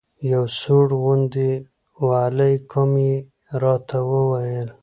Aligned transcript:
یو 0.31 0.43
سوړ 0.59 0.87
غوندې 1.01 1.51
وعلیکم 2.07 2.91
یې 3.07 3.15
راته 3.61 3.97
وویل. 4.11 4.69